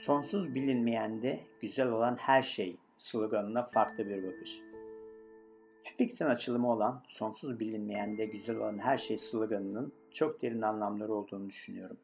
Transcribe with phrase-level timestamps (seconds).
[0.00, 4.60] Sonsuz bilinmeyende güzel olan her şey sloganına farklı bir bakış.
[5.82, 11.96] Fipix'in açılımı olan sonsuz bilinmeyende güzel olan her şey sloganının çok derin anlamları olduğunu düşünüyorum.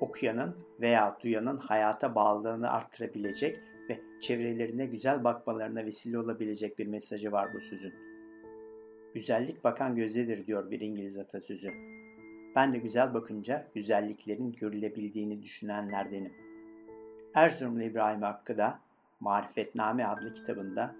[0.00, 3.58] Okuyanın veya duyanın hayata bağlılığını arttırabilecek
[3.88, 7.94] ve çevrelerine güzel bakmalarına vesile olabilecek bir mesajı var bu sözün.
[9.14, 11.70] Güzellik bakan gözdedir diyor bir İngiliz atasözü.
[12.56, 16.47] Ben de güzel bakınca güzelliklerin görülebildiğini düşünenlerdenim.
[17.34, 18.80] Erzurumlu İbrahim Hakkı da
[19.20, 20.94] Marifetname adlı kitabında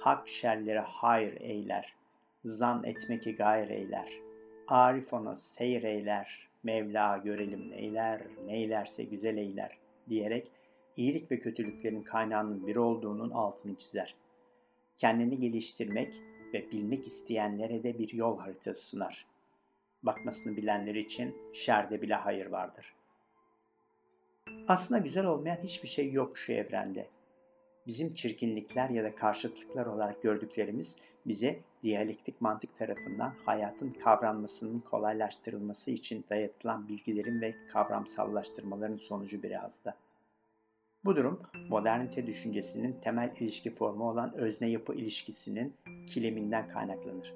[0.00, 1.94] hak şerlere hayır eyler,
[2.44, 4.12] zan etmeki gayr eyler,
[4.68, 10.50] arif ona seyir eyler, Mevla görelim neyler, neylerse güzel eyler diyerek
[10.96, 14.14] iyilik ve kötülüklerin kaynağının biri olduğunun altını çizer.
[14.96, 16.22] Kendini geliştirmek
[16.54, 19.26] ve bilmek isteyenlere de bir yol haritası sunar.
[20.02, 22.99] Bakmasını bilenler için şerde bile hayır vardır.''
[24.68, 27.06] Aslında güzel olmayan hiçbir şey yok şu evrende.
[27.86, 36.24] Bizim çirkinlikler ya da karşıtlıklar olarak gördüklerimiz bize diyalektik mantık tarafından hayatın kavranmasının kolaylaştırılması için
[36.30, 39.96] dayatılan bilgilerin ve kavramsallaştırmaların sonucu biraz da.
[41.04, 45.74] Bu durum modernite düşüncesinin temel ilişki formu olan özne yapı ilişkisinin
[46.06, 47.34] kileminden kaynaklanır.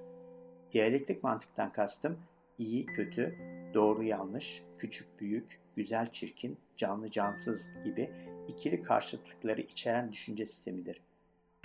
[0.73, 2.19] Diyalektik mantıktan kastım
[2.59, 3.35] iyi kötü,
[3.75, 8.11] doğru yanlış, küçük büyük, güzel çirkin, canlı cansız gibi
[8.49, 11.01] ikili karşıtlıkları içeren düşünce sistemidir.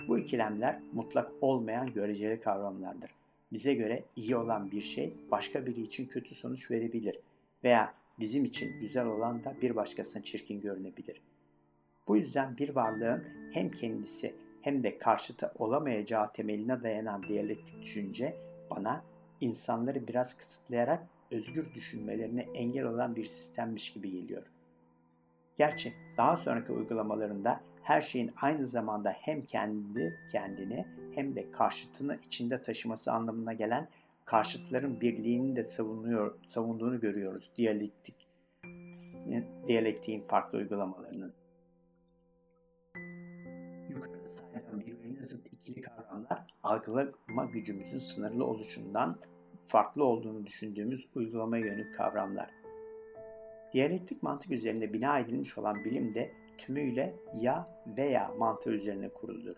[0.08, 3.10] Bu ikilemler mutlak olmayan göreceli kavramlardır.
[3.52, 7.18] Bize göre iyi olan bir şey başka biri için kötü sonuç verebilir
[7.64, 11.20] veya bizim için güzel olan da bir başkasına çirkin görünebilir.
[12.08, 18.36] Bu yüzden bir varlığın hem kendisi hem de karşıtı olamayacağı temeline dayanan diyalektik düşünce
[18.70, 19.04] bana
[19.40, 24.46] insanları biraz kısıtlayarak özgür düşünmelerine engel olan bir sistemmiş gibi geliyor.
[25.58, 32.62] Gerçi daha sonraki uygulamalarında her şeyin aynı zamanda hem kendi kendini hem de karşıtını içinde
[32.62, 33.88] taşıması anlamına gelen
[34.24, 38.28] karşıtların birliğini de savunuyor, savunduğunu görüyoruz diyalektik
[39.68, 41.34] diyalektiğin farklı uygulamalarının.
[43.88, 49.18] Yukarıda sayılan birbirine zıt ikili kavramlar algılama gücümüzün sınırlı oluşundan
[49.70, 52.50] farklı olduğunu düşündüğümüz uygulama yönelik kavramlar.
[53.72, 59.56] Diyalektik mantık üzerinde bina edilmiş olan bilim de tümüyle ya veya mantığı üzerine kuruludur.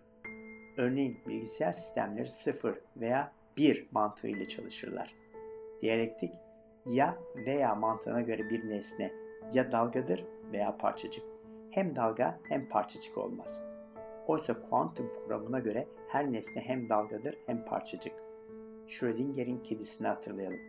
[0.76, 5.14] Örneğin bilgisayar sistemleri sıfır veya bir mantığı ile çalışırlar.
[5.82, 6.32] Diyalektik
[6.86, 9.12] ya veya mantığına göre bir nesne
[9.52, 11.24] ya dalgadır veya parçacık.
[11.70, 13.64] Hem dalga hem parçacık olmaz.
[14.26, 18.31] Oysa kuantum kuramına göre her nesne hem dalgadır hem parçacık.
[18.86, 20.60] Schrödinger'in kedisini hatırlayalım.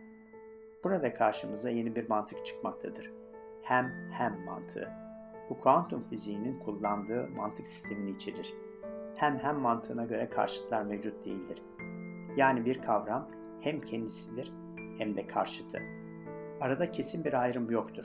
[0.84, 3.10] Burada karşımıza yeni bir mantık çıkmaktadır.
[3.62, 4.90] Hem hem mantığı.
[5.50, 8.54] Bu kuantum fiziğinin kullandığı mantık sistemini içerir.
[9.14, 11.62] Hem hem mantığına göre karşıtlar mevcut değildir.
[12.36, 13.30] Yani bir kavram
[13.60, 14.52] hem kendisidir
[14.98, 15.78] hem de karşıtı.
[16.60, 18.04] Arada kesin bir ayrım yoktur.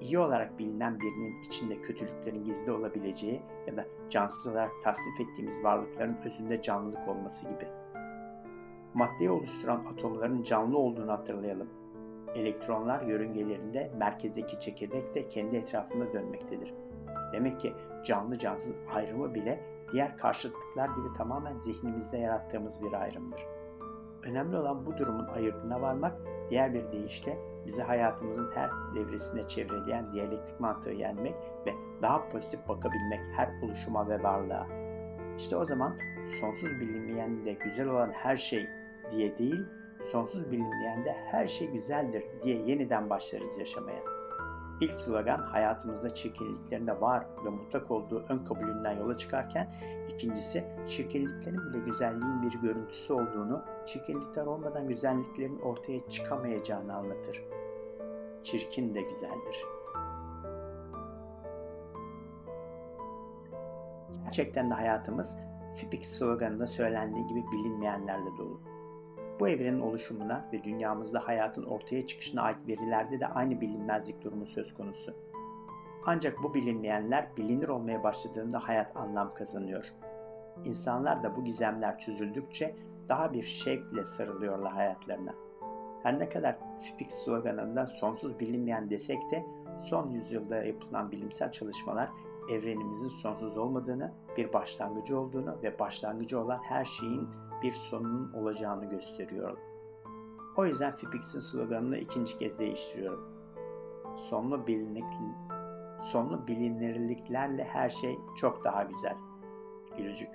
[0.00, 6.16] İyi olarak bilinen birinin içinde kötülüklerin gizli olabileceği ya da cansız olarak tasnif ettiğimiz varlıkların
[6.24, 7.83] özünde canlılık olması gibi.''
[8.94, 11.68] Maddeyi oluşturan atomların canlı olduğunu hatırlayalım.
[12.34, 16.74] Elektronlar yörüngelerinde merkezdeki çekirdek de kendi etrafında dönmektedir.
[17.32, 17.72] Demek ki
[18.04, 19.60] canlı cansız ayrımı bile
[19.92, 23.46] diğer karşıtlıklar gibi tamamen zihnimizde yarattığımız bir ayrımdır.
[24.22, 26.14] Önemli olan bu durumun ayırdına varmak,
[26.50, 31.34] diğer bir deyişle bizi hayatımızın her devresine çevreleyen diyalektik mantığı yenmek
[31.66, 31.70] ve
[32.02, 34.66] daha pozitif bakabilmek her oluşuma ve varlığa.
[35.38, 35.96] İşte o zaman
[36.40, 38.68] sonsuz bilinmeyen de güzel olan her şey
[39.16, 39.64] diye değil,
[40.12, 44.14] sonsuz bilinmeyen de her şey güzeldir diye yeniden başlarız yaşamaya.
[44.80, 49.70] İlk slogan hayatımızda çirkinliklerin de var ve mutlak olduğu ön kabulünden yola çıkarken
[50.14, 57.44] ikincisi çirkinliklerin bile güzelliğin bir görüntüsü olduğunu, çirkinlikler olmadan güzelliklerin ortaya çıkamayacağını anlatır.
[58.42, 59.64] Çirkin de güzeldir.
[64.24, 65.38] Gerçekten de hayatımız
[65.76, 68.73] Fipik sloganında söylendiği gibi bilinmeyenlerle dolu.
[69.40, 74.74] Bu evrenin oluşumuna ve dünyamızda hayatın ortaya çıkışına ait verilerde de aynı bilinmezlik durumu söz
[74.74, 75.14] konusu.
[76.06, 79.84] Ancak bu bilinmeyenler bilinir olmaya başladığında hayat anlam kazanıyor.
[80.64, 82.76] İnsanlar da bu gizemler çözüldükçe
[83.08, 85.34] daha bir şevkle sarılıyorlar hayatlarına.
[86.02, 89.46] Her ne kadar FIPIX sloganında sonsuz bilinmeyen desek de
[89.80, 92.10] son yüzyılda yapılan bilimsel çalışmalar
[92.50, 97.28] evrenimizin sonsuz olmadığını, bir başlangıcı olduğunu ve başlangıcı olan her şeyin
[97.64, 99.58] bir sonunun olacağını gösteriyor.
[100.56, 103.24] O yüzden Fipix'in sloganını ikinci kez değiştiriyorum.
[104.16, 105.04] Sonlu bilinlik,
[106.02, 109.16] Sonlu bilinirliklerle her şey çok daha güzel.
[109.98, 110.28] Gülücük.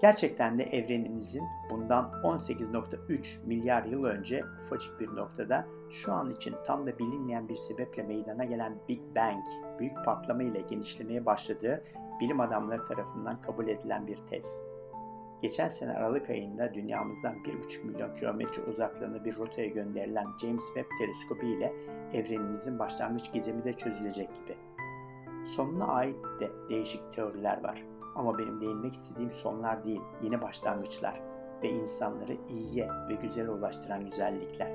[0.00, 6.86] Gerçekten de evrenimizin bundan 18.3 milyar yıl önce ufacık bir noktada şu an için tam
[6.86, 9.44] da bilinmeyen bir sebeple meydana gelen Big Bang,
[9.78, 11.84] büyük patlama ile genişlemeye başladığı
[12.20, 14.69] bilim adamları tarafından kabul edilen bir tez.
[15.42, 21.46] Geçen sene Aralık ayında dünyamızdan 1,5 milyon kilometre uzaklığında bir rotaya gönderilen James Webb teleskobu
[21.46, 21.72] ile
[22.12, 24.56] evrenimizin başlangıç gizemi de çözülecek gibi.
[25.44, 27.84] Sonuna ait de değişik teoriler var.
[28.14, 31.20] Ama benim değinmek istediğim sonlar değil, yeni başlangıçlar
[31.62, 34.70] ve insanları iyiye ve güzele ulaştıran güzellikler.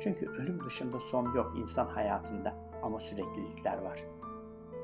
[0.00, 4.04] Çünkü ölüm dışında son yok insan hayatında ama süreklilikler var.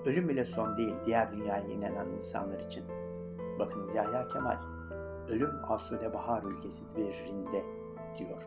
[0.05, 2.85] Ölüm bile son değil diğer dünyaya inanan insanlar için.
[3.59, 4.74] Bakınız Yahya Kemal,
[5.29, 7.65] ölüm Asude Bahar ülkesi birinde
[8.19, 8.43] diyor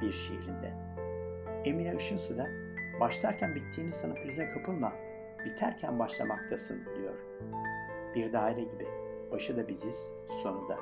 [0.00, 0.74] bir şiirinde.
[1.64, 2.46] Emine Işınsu da
[3.00, 4.92] başlarken bittiğini sanıp yüzüne kapılma,
[5.44, 7.14] biterken başlamaktasın diyor.
[8.14, 8.88] Bir daire gibi,
[9.32, 10.76] başı da biziz, sonu da.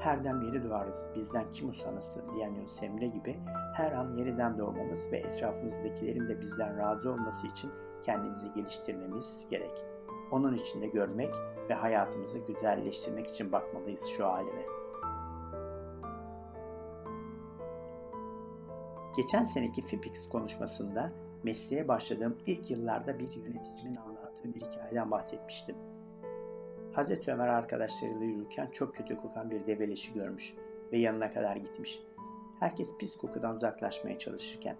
[0.00, 3.38] Her dem yeni doğarız, bizden kim usanası diyen Yunus Emre gibi
[3.74, 7.70] her an yeniden doğmamız ve etrafımızdakilerin de bizden razı olması için
[8.02, 9.84] kendimizi geliştirmemiz gerek.
[10.30, 11.34] Onun içinde görmek
[11.70, 14.62] ve hayatımızı güzelleştirmek için bakmalıyız şu aleme.
[19.16, 21.12] Geçen seneki FIPIX konuşmasında
[21.42, 25.76] mesleğe başladığım ilk yıllarda bir yöneticimin anlattığı bir hikayeden bahsetmiştim.
[26.92, 30.54] Hazreti Ömer arkadaşlarıyla yürürken çok kötü kokan bir develeşi görmüş
[30.92, 32.02] ve yanına kadar gitmiş.
[32.60, 34.76] Herkes pis kokudan uzaklaşmaya çalışırken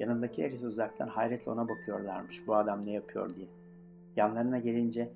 [0.00, 3.48] yanındakiler ise uzaktan hayretle ona bakıyorlarmış bu adam ne yapıyor diye.
[4.16, 5.12] Yanlarına gelince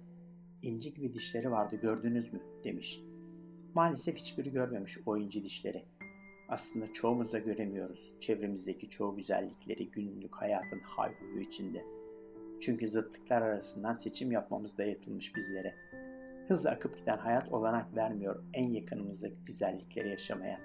[0.63, 3.01] inci gibi dişleri vardı gördünüz mü demiş.
[3.75, 5.83] Maalesef hiçbiri görmemiş o inci dişleri.
[6.49, 11.85] Aslında çoğumuz da göremiyoruz çevremizdeki çoğu güzellikleri günlük hayatın hayhuyu içinde.
[12.61, 15.75] Çünkü zıtlıklar arasından seçim yapmamız dayatılmış bizlere.
[16.49, 20.61] Hızla akıp giden hayat olanak vermiyor en yakınımızdaki güzellikleri yaşamaya.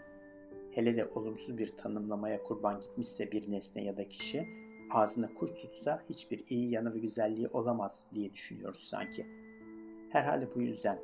[0.72, 4.48] Hele de olumsuz bir tanımlamaya kurban gitmişse bir nesne ya da kişi,
[4.92, 9.41] ağzına kuş tutsa hiçbir iyi yanı ve güzelliği olamaz diye düşünüyoruz sanki.
[10.12, 11.00] Herhalde bu yüzden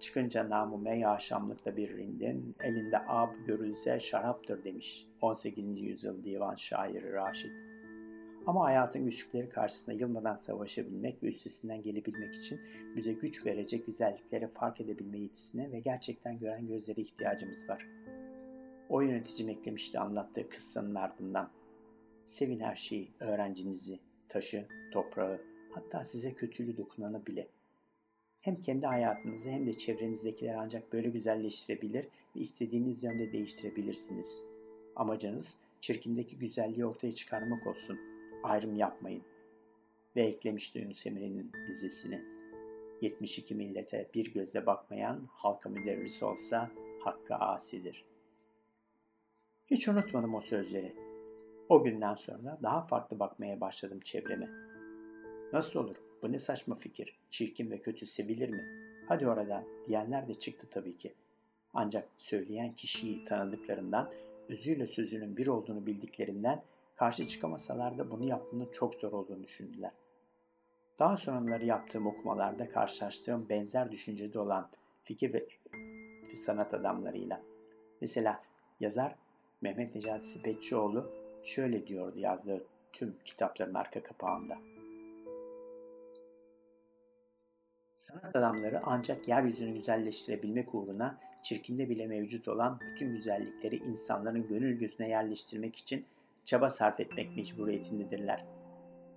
[0.00, 5.80] çıkınca namume yaşamlıkta bir rindin, elinde ab görülse şaraptır demiş 18.
[5.80, 7.50] yüzyıl divan şairi Raşid.
[8.46, 12.60] Ama hayatın güçlükleri karşısında yılmadan savaşabilmek ve üstesinden gelebilmek için
[12.96, 17.86] bize güç verecek güzellikleri fark edebilme yetisine ve gerçekten gören gözlere ihtiyacımız var.
[18.88, 21.50] O yöneticim eklemişti anlattığı kıssanın ardından.
[22.26, 25.40] Sevin her şeyi, öğrencinizi, taşı, toprağı,
[25.74, 27.48] hatta size kötülüğü dokunanı bile.
[28.40, 32.04] Hem kendi hayatınızı hem de çevrenizdekileri ancak böyle güzelleştirebilir
[32.36, 34.42] ve istediğiniz yönde değiştirebilirsiniz.
[34.96, 37.98] Amacınız çirkindeki güzelliği ortaya çıkarmak olsun.
[38.42, 39.22] Ayrım yapmayın.
[40.16, 42.22] Ve eklemişti Yunus Emre'nin dizesini.
[43.00, 46.70] 72 millete bir gözle bakmayan halka müderris olsa
[47.00, 48.04] hakka asidir.
[49.66, 50.96] Hiç unutmadım o sözleri.
[51.68, 54.48] O günden sonra daha farklı bakmaya başladım çevreme.
[55.52, 56.07] Nasıl olur?
[56.22, 57.18] Bu ne saçma fikir.
[57.30, 58.64] Çirkin ve kötü sevilir mi?
[59.08, 61.14] Hadi oradan diyenler de çıktı tabii ki.
[61.74, 64.12] Ancak söyleyen kişiyi tanıdıklarından,
[64.48, 66.62] özüyle sözünün bir olduğunu bildiklerinden
[66.96, 69.90] karşı çıkamasalar da bunu yapmanın çok zor olduğunu düşündüler.
[70.98, 74.70] Daha sonraları yaptığım okumalarda karşılaştığım benzer düşüncede olan
[75.04, 75.46] fikir ve
[76.34, 77.42] sanat adamlarıyla.
[78.00, 78.42] Mesela
[78.80, 79.14] yazar
[79.60, 81.10] Mehmet Necati Sepetçioğlu
[81.44, 84.58] şöyle diyordu yazdığı tüm kitapların arka kapağında.
[88.08, 95.08] Sanat adamları ancak yeryüzünü güzelleştirebilmek uğruna çirkinde bile mevcut olan bütün güzellikleri insanların gönül gözüne
[95.08, 96.04] yerleştirmek için
[96.44, 98.44] çaba sarf etmek mecburiyetindedirler.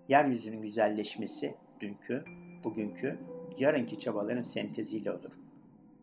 [0.09, 2.23] Yeryüzünün güzelleşmesi dünkü,
[2.63, 3.19] bugünkü,
[3.57, 5.33] yarınki çabaların senteziyle olur.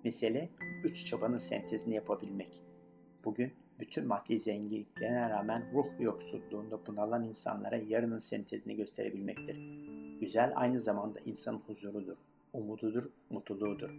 [0.05, 0.49] Mesele
[0.85, 2.63] üç çabanın sentezini yapabilmek.
[3.25, 9.59] Bugün bütün maddi zenginliklerine rağmen ruh yoksulluğunda bunalan insanlara yarının sentezini gösterebilmektir.
[10.21, 12.17] Güzel aynı zamanda insanın huzurudur,
[12.53, 13.91] umududur, mutluluğudur.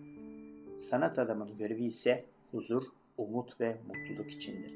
[0.78, 2.84] Sanat adamının görevi ise huzur,
[3.18, 4.74] umut ve mutluluk içindir.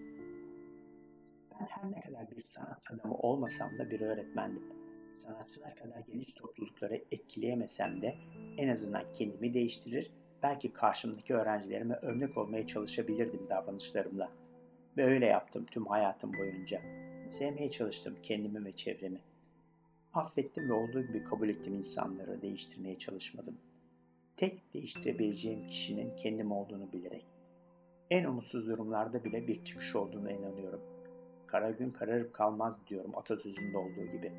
[1.52, 4.64] Ben her ne kadar bir sanat adamı olmasam da bir öğretmendim.
[5.16, 8.16] Sanatçılar kadar geniş toplulukları etkileyemesem de
[8.58, 10.12] en azından kendimi değiştirir,
[10.44, 14.32] belki karşımdaki öğrencilerime örnek olmaya çalışabilirdim davranışlarımla.
[14.98, 16.82] Ve öyle yaptım tüm hayatım boyunca.
[17.30, 19.20] Sevmeye çalıştım kendimi ve çevremi.
[20.14, 23.58] Affettim ve olduğu gibi kabul ettim insanları, değiştirmeye çalışmadım.
[24.38, 27.26] Tek değiştirebileceğim kişinin kendim olduğunu bilerek.
[28.10, 30.82] En umutsuz durumlarda bile bir çıkış olduğuna inanıyorum.
[31.48, 34.32] Kara gün kararıp kalmaz diyorum atasözünde olduğu gibi.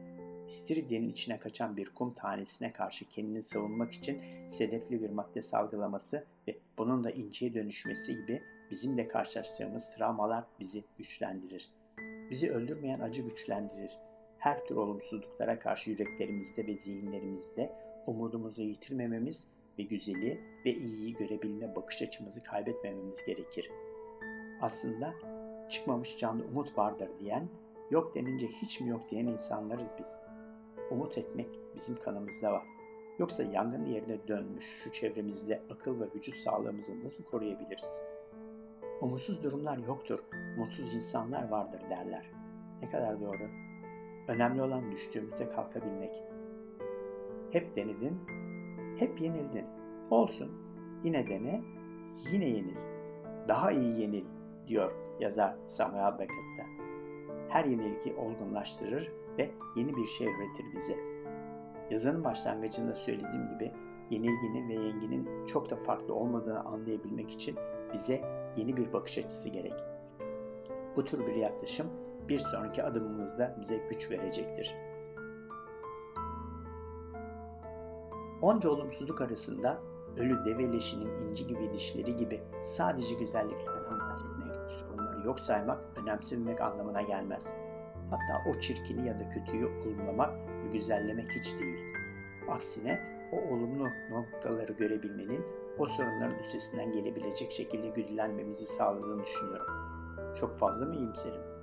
[0.48, 6.58] İstiridyenin içine kaçan bir kum tanesine karşı kendini savunmak için sedefli bir madde salgılaması ve
[6.78, 11.72] bunun da inceye dönüşmesi gibi bizim de karşılaştığımız travmalar bizi güçlendirir.
[12.30, 14.03] Bizi öldürmeyen acı güçlendirir.
[14.44, 17.72] Her tür olumsuzluklara karşı yüreklerimizde ve zihinlerimizde
[18.06, 19.48] umudumuzu yitirmememiz
[19.78, 23.70] ve güzeli ve iyiyi görebilme bakış açımızı kaybetmememiz gerekir.
[24.60, 25.14] Aslında
[25.68, 27.48] çıkmamış canlı umut vardır diyen,
[27.90, 30.08] yok denince hiç mi yok diyen insanlarız biz.
[30.90, 32.66] Umut etmek bizim kanımızda var.
[33.18, 38.02] Yoksa yangın yerine dönmüş şu çevremizde akıl ve vücut sağlığımızı nasıl koruyabiliriz?
[39.00, 40.18] Umutsuz durumlar yoktur,
[40.58, 42.30] mutsuz insanlar vardır derler.
[42.82, 43.73] Ne kadar doğru.
[44.28, 46.22] Önemli olan düştüğümüzde kalkabilmek.
[47.50, 48.20] Hep denedin,
[48.98, 49.66] hep yenildin.
[50.10, 50.52] Olsun,
[51.04, 51.62] yine dene,
[52.32, 52.76] yine yenil.
[53.48, 54.24] Daha iyi yenil
[54.66, 56.66] diyor yazar Samuel Beckett'te.
[57.48, 60.96] Her yenilgi olgunlaştırır ve yeni bir şey öğretir bize.
[61.90, 63.72] Yazının başlangıcında söylediğim gibi
[64.10, 67.56] yenilginin ve yenginin çok da farklı olmadığını anlayabilmek için
[67.92, 68.20] bize
[68.56, 69.74] yeni bir bakış açısı gerek.
[70.96, 71.86] Bu tür bir yaklaşım
[72.28, 74.74] bir sonraki adımımızda bize güç verecektir.
[78.42, 79.78] Onca olumsuzluk arasında
[80.16, 84.50] ölü deve leşinin inci gibi dişleri gibi sadece güzelliklerden bahsetmek,
[84.94, 87.54] onları yok saymak, önemsememek anlamına gelmez.
[88.10, 91.78] Hatta o çirkini ya da kötüyü olumlamak ve güzellemek hiç değil.
[92.48, 93.00] Aksine
[93.32, 95.44] o olumlu noktaları görebilmenin
[95.78, 99.66] o sorunların üstesinden gelebilecek şekilde güdülenmemizi sağladığını düşünüyorum.
[100.40, 101.53] Çok fazla mı iyimserim?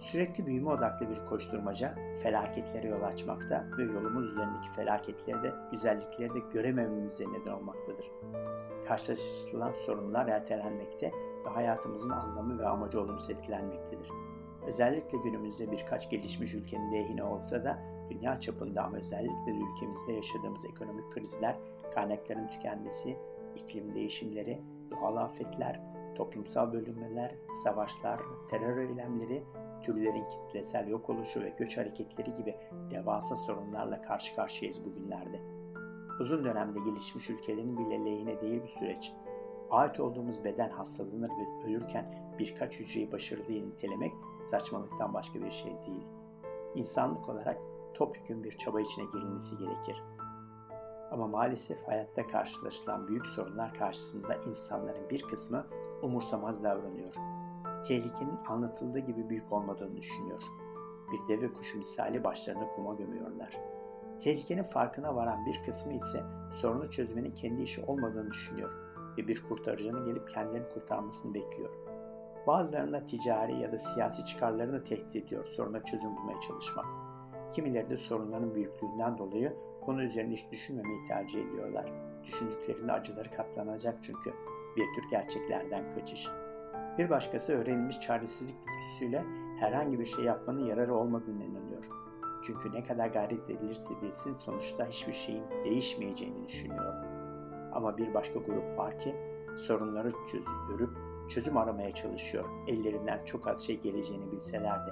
[0.00, 6.38] Sürekli büyüme odaklı bir koşturmaca felaketlere yol açmakta ve yolumuz üzerindeki felaketleri de güzellikleri de
[6.52, 8.10] göremememize neden olmaktadır.
[8.88, 11.12] Karşılaşılan sorunlar ertelenmekte
[11.44, 14.08] ve hayatımızın anlamı ve amacı olumsuz etkilenmektedir.
[14.66, 17.78] Özellikle günümüzde birkaç gelişmiş ülkenin lehine olsa da
[18.10, 21.56] dünya çapında ama özellikle de ülkemizde yaşadığımız ekonomik krizler,
[21.94, 23.16] kaynakların tükenmesi,
[23.56, 25.80] iklim değişimleri, doğal afetler,
[26.16, 29.44] toplumsal bölünmeler, savaşlar, terör eylemleri,
[29.82, 32.56] türlerin kitlesel yok oluşu ve göç hareketleri gibi
[32.90, 35.40] devasa sorunlarla karşı karşıyayız bugünlerde.
[36.20, 39.12] Uzun dönemde gelişmiş ülkelerin bile lehine değil bu süreç.
[39.70, 44.12] Ait olduğumuz beden hastalanır ve ölürken birkaç hücreyi başarılı nitelemek
[44.46, 46.06] saçmalıktan başka bir şey değil.
[46.74, 47.62] İnsanlık olarak
[47.94, 50.02] topyekun bir çaba içine girilmesi gerekir.
[51.10, 55.66] Ama maalesef hayatta karşılaşılan büyük sorunlar karşısında insanların bir kısmı
[56.02, 57.14] umursamaz davranıyor.
[57.88, 60.42] Tehlikenin anlatıldığı gibi büyük olmadığını düşünüyor.
[61.12, 63.58] Bir deve kuşu misali başlarını kuma gömüyorlar.
[64.20, 66.22] Tehlikenin farkına varan bir kısmı ise
[66.52, 68.70] sorunu çözmenin kendi işi olmadığını düşünüyor
[69.18, 71.70] ve bir kurtarıcının gelip kendilerini kurtarmasını bekliyor.
[72.46, 76.86] Bazılarında ticari ya da siyasi çıkarlarını tehdit ediyor soruna çözüm bulmaya çalışmak.
[77.52, 81.92] Kimileri de sorunların büyüklüğünden dolayı konu üzerine hiç düşünmemeyi tercih ediyorlar.
[82.24, 84.34] Düşündüklerinde acıları katlanacak çünkü
[84.76, 86.28] bir tür gerçeklerden kaçış.
[86.98, 89.24] Bir başkası öğrenilmiş çaresizlik dürtüsüyle
[89.60, 91.84] herhangi bir şey yapmanın yararı olmadığını inanıyor.
[92.42, 96.94] Çünkü ne kadar gayret edilirse edilsin sonuçta hiçbir şeyin değişmeyeceğini düşünüyor.
[97.72, 99.16] Ama bir başka grup var ki
[99.56, 100.90] sorunları çözüp
[101.28, 102.44] çözüm aramaya çalışıyor.
[102.68, 104.90] Ellerinden çok az şey geleceğini bilseler de.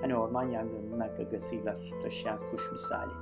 [0.00, 3.12] Hani orman yangınına gagasıyla su taşıyan kuş misali.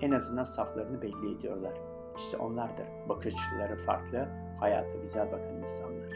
[0.00, 1.74] En azından saflarını belli ediyorlar.
[2.16, 2.86] İşte onlardır.
[3.08, 4.28] Bakış açıları farklı,
[4.60, 6.13] hayata güzel bakan insanlar.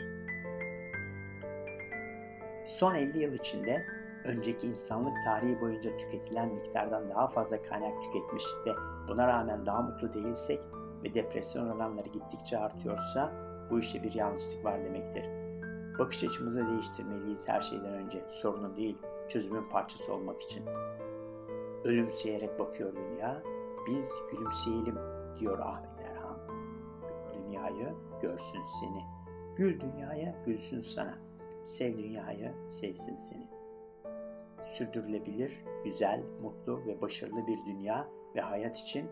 [2.68, 3.86] Son 50 yıl içinde
[4.24, 8.70] önceki insanlık tarihi boyunca tüketilen miktardan daha fazla kaynak tüketmiş ve
[9.08, 10.60] buna rağmen daha mutlu değilsek
[11.02, 13.32] ve depresyon oranları gittikçe artıyorsa
[13.70, 15.24] bu işte bir yanlışlık var demektir.
[15.98, 18.24] Bakış açımızı değiştirmeliyiz her şeyden önce.
[18.28, 18.98] Sorunun değil,
[19.28, 20.64] çözümün parçası olmak için.
[21.84, 23.42] Ölümseyerek bakıyor dünya,
[23.86, 24.98] biz gülümseyelim
[25.38, 26.38] diyor Ahmet Erhan.
[27.02, 29.02] Gör dünyayı, görsün seni.
[29.56, 31.27] Gül dünyaya, gülsün sana.
[31.68, 33.46] Sev dünyayı, sevsin seni.
[34.66, 39.06] Sürdürülebilir, güzel, mutlu ve başarılı bir dünya ve hayat için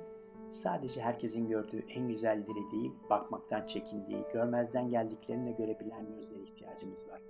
[0.53, 7.23] sadece herkesin gördüğü en güzelleri değil, bakmaktan çekindiği, görmezden geldiklerini de görebilen gözlere ihtiyacımız var.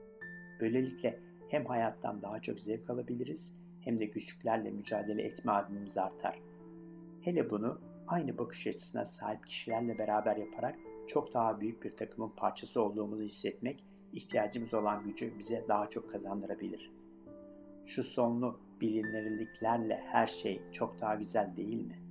[0.61, 6.41] Böylelikle hem hayattan daha çok zevk alabiliriz hem de güçlüklerle mücadele etme azmimiz artar.
[7.21, 12.83] Hele bunu aynı bakış açısına sahip kişilerle beraber yaparak çok daha büyük bir takımın parçası
[12.83, 13.85] olduğumuzu hissetmek
[14.17, 16.91] ihtiyacımız olan gücü bize daha çok kazandırabilir.
[17.87, 22.06] Şu sonlu bilinirliklerle her şey çok daha güzel değil mi?